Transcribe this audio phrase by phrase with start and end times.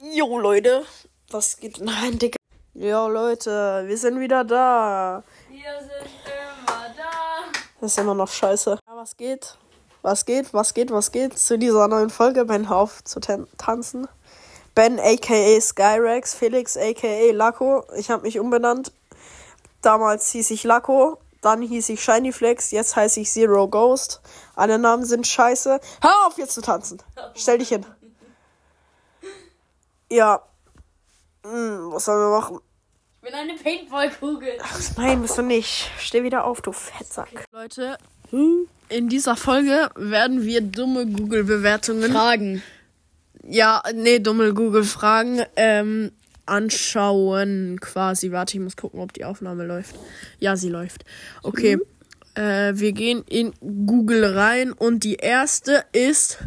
[0.00, 0.84] Jo, Leute.
[1.30, 1.80] Was geht?
[1.80, 2.36] Nein, Digga.
[2.74, 3.84] Jo, Leute.
[3.86, 5.22] Wir sind wieder da.
[5.48, 7.60] Wir sind immer da.
[7.80, 8.78] Das ist immer noch scheiße.
[8.86, 9.56] Ja, was geht?
[10.02, 10.52] Was geht?
[10.52, 10.90] Was geht?
[10.90, 11.38] Was geht?
[11.38, 14.08] Zu dieser neuen Folge Ben auf zu tan tanzen.
[14.74, 17.84] Ben aka Skyrex, Felix aka Laco.
[17.96, 18.92] Ich habe mich umbenannt.
[19.82, 24.20] Damals hieß ich Laco, dann hieß ich Shiny Flex, jetzt heiße ich Zero Ghost.
[24.56, 25.78] Alle Namen sind scheiße.
[26.00, 27.02] Hör auf jetzt zu tanzen.
[27.34, 27.84] Stell dich hin.
[30.14, 30.40] Ja.
[31.44, 32.60] Hm, was sollen wir machen?
[33.16, 34.58] Ich bin eine Paintball-Kugel.
[34.62, 35.90] Ach, nein, bist du nicht.
[35.98, 37.28] Steh wieder auf, du Fettsack.
[37.50, 37.98] Leute,
[38.88, 42.12] in dieser Folge werden wir dumme Google-Bewertungen.
[42.12, 42.62] Fragen.
[43.42, 46.12] Ja, nee, dumme Google-Fragen ähm,
[46.46, 48.30] anschauen quasi.
[48.30, 49.96] Warte, ich muss gucken, ob die Aufnahme läuft.
[50.38, 51.04] Ja, sie läuft.
[51.42, 51.78] Okay.
[52.34, 53.52] Äh, wir gehen in
[53.86, 56.38] Google rein und die erste ist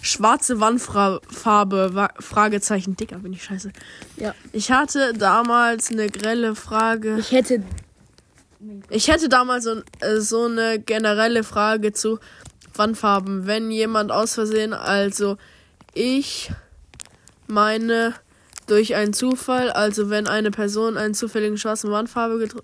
[0.00, 1.94] schwarze Wandfarbe.
[1.94, 2.96] Wa- Fragezeichen.
[2.96, 3.70] Dicker, bin ich scheiße.
[4.16, 4.34] Ja.
[4.52, 7.16] Ich hatte damals eine grelle Frage.
[7.18, 7.62] Ich hätte.
[8.88, 12.18] Ich hätte damals so, äh, so eine generelle Frage zu
[12.74, 13.46] Wandfarben.
[13.46, 15.36] Wenn jemand aus Versehen, also
[15.92, 16.50] ich
[17.46, 18.14] meine
[18.66, 22.62] durch einen Zufall, also wenn eine Person einen zufälligen schwarzen Wandfarbe getr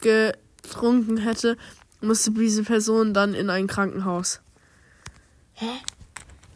[0.00, 1.56] getrunken hätte,
[2.00, 4.40] musste diese Person dann in ein Krankenhaus.
[5.56, 5.68] Okay,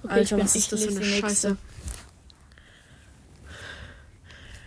[0.07, 1.21] Alter, was ist das für eine nächste.
[1.21, 1.57] Scheiße?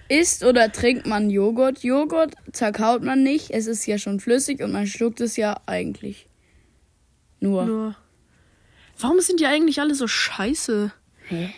[0.09, 1.83] Isst oder trinkt man Joghurt?
[1.83, 3.51] Joghurt zerkaut man nicht.
[3.51, 6.29] Es ist ja schon flüssig und man schluckt es ja eigentlich.
[7.39, 7.65] Nur.
[7.65, 7.95] Nur.
[8.99, 10.91] Warum sind die eigentlich alle so scheiße?
[11.27, 11.53] Hä?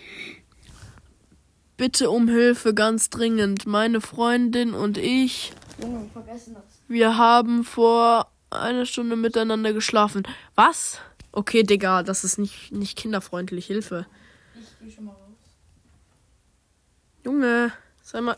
[1.77, 3.65] Bitte um Hilfe, ganz dringend.
[3.65, 6.63] Meine Freundin und ich Junge, vergessen das.
[6.87, 10.23] Wir haben vor einer Stunde miteinander geschlafen.
[10.55, 10.99] Was?
[11.31, 13.67] Okay, Digga, das ist nicht, nicht kinderfreundlich.
[13.67, 14.05] Hilfe.
[14.55, 15.37] Ich geh schon mal raus.
[17.23, 18.37] Junge, sei mal.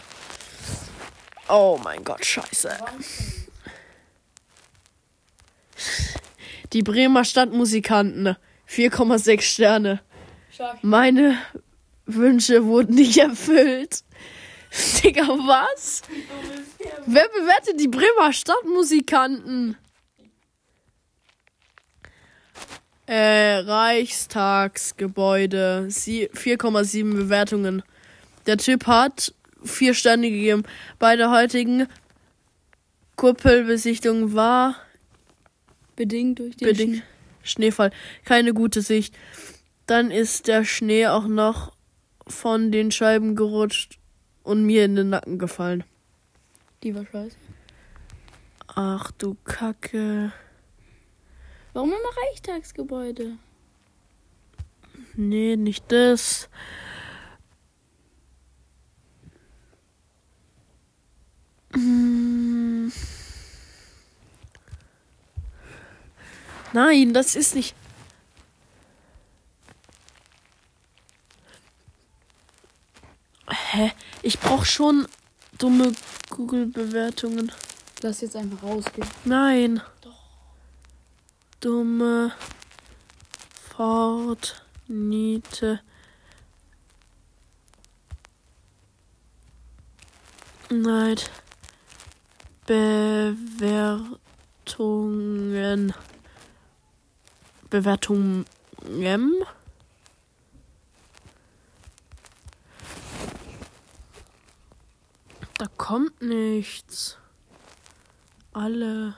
[1.48, 2.70] Oh mein Gott, scheiße.
[6.72, 8.36] Die Bremer Stadtmusikanten.
[8.68, 10.00] 4,6 Sterne.
[10.60, 10.84] Stark.
[10.84, 11.38] Meine
[12.04, 14.04] Wünsche wurden nicht erfüllt.
[15.02, 16.02] Digga, was?
[17.06, 19.78] Wer bewertet die Bremer Stadtmusikanten?
[23.06, 25.86] Äh, Reichstagsgebäude.
[25.88, 27.82] Sie- 4,7 Bewertungen.
[28.46, 29.32] Der Typ hat
[29.64, 30.64] vier Sterne gegeben.
[30.98, 31.86] Bei der heutigen
[33.16, 34.76] Kuppelbesichtigung war
[35.96, 37.04] Bedingt durch den bedingt Schnee.
[37.42, 37.90] Schneefall.
[38.26, 39.14] Keine gute Sicht.
[39.90, 41.72] Dann ist der Schnee auch noch
[42.24, 43.98] von den Scheiben gerutscht
[44.44, 45.82] und mir in den Nacken gefallen.
[46.84, 47.34] Die war scheiße.
[48.68, 50.32] Ach du Kacke.
[51.72, 53.32] Warum immer Reichstagsgebäude?
[55.16, 56.48] Nee, nicht das.
[61.74, 62.92] Hm.
[66.72, 67.74] Nein, das ist nicht.
[73.50, 73.92] Hä?
[74.22, 75.06] Ich brauch schon
[75.58, 75.92] dumme
[76.30, 77.52] Google-Bewertungen.
[78.02, 79.08] Lass jetzt einfach rausgehen.
[79.24, 79.80] Nein.
[80.00, 80.14] Doch.
[81.60, 82.32] Dumme
[83.76, 84.60] Fortnite.
[90.70, 91.30] Neid.
[92.66, 94.18] Bewertungen.
[97.68, 98.46] Bewertungen.
[105.60, 107.18] Da kommt nichts.
[108.54, 109.14] Alle.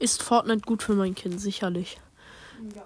[0.00, 1.40] Ist Fortnite gut für mein Kind?
[1.40, 2.00] Sicherlich.
[2.74, 2.84] Ja.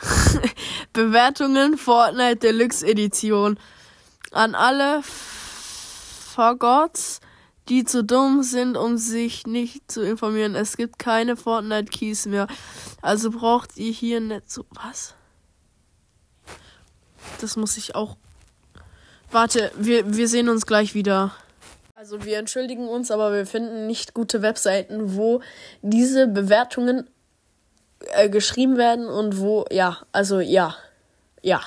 [0.92, 3.58] Bewertungen Fortnite Deluxe Edition.
[4.30, 7.20] An alle Faggots,
[7.68, 10.54] die zu dumm sind, um sich nicht zu informieren.
[10.54, 12.46] Es gibt keine Fortnite Keys mehr.
[13.02, 14.66] Also braucht ihr hier nicht so.
[14.70, 15.14] Was?
[17.40, 18.16] Das muss ich auch
[19.34, 21.32] Warte, wir, wir sehen uns gleich wieder.
[21.96, 25.40] Also wir entschuldigen uns, aber wir finden nicht gute Webseiten, wo
[25.82, 27.10] diese Bewertungen
[28.12, 30.76] äh, geschrieben werden und wo, ja, also ja,
[31.42, 31.62] ja.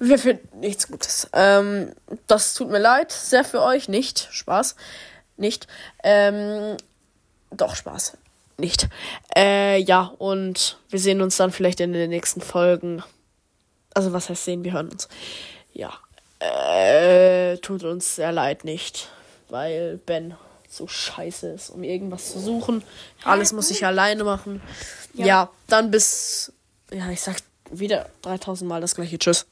[0.00, 1.30] wir finden nichts Gutes.
[1.32, 1.94] Ähm,
[2.26, 4.28] das tut mir leid, sehr für euch, nicht.
[4.30, 4.76] Spaß.
[5.36, 5.66] Nicht.
[6.02, 6.76] Ähm,
[7.50, 8.16] doch, Spaß.
[8.58, 8.88] Nicht.
[9.36, 13.02] Äh, ja, und wir sehen uns dann vielleicht in den nächsten Folgen.
[13.94, 14.64] Also, was heißt sehen?
[14.64, 15.08] Wir hören uns.
[15.72, 15.92] Ja.
[16.38, 19.08] Äh, tut uns sehr leid nicht,
[19.48, 20.34] weil Ben
[20.68, 22.82] so scheiße ist, um irgendwas zu suchen.
[23.24, 24.62] Alles muss ich alleine machen.
[25.14, 26.52] Ja, ja dann bis.
[26.90, 27.36] Ja, ich sag
[27.70, 29.18] wieder 3000 Mal das gleiche.
[29.18, 29.46] Tschüss.